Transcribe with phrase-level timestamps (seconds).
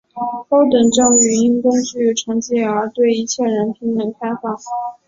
[0.49, 4.57] 高等教育应根据成绩而对一切人平等开放。